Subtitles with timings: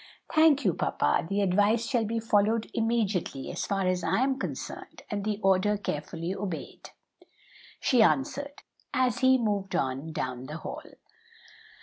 [0.33, 5.03] "Thank you, papa; the advice shall be followed immediately so far as I am concerned,
[5.11, 6.89] and the order carefully obeyed,"
[7.79, 8.63] she answered,
[8.95, 10.81] as he moved on down the hall.